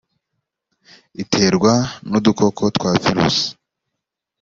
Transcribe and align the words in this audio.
iterwa 1.23 1.73
n 2.09 2.11
udukoko 2.17 2.63
twa 2.75 2.91
virusi 3.03 3.47